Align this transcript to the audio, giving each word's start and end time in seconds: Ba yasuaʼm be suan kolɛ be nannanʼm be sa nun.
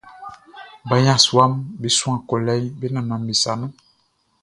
Ba 0.89 0.95
yasuaʼm 1.05 1.53
be 1.79 1.87
suan 1.97 2.19
kolɛ 2.27 2.53
be 2.79 2.85
nannanʼm 2.93 3.23
be 3.27 3.33
sa 3.41 3.51
nun. 3.59 3.73